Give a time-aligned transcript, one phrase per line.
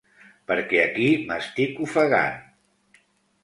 [0.51, 2.43] Perquè aquí m’estic ofegant.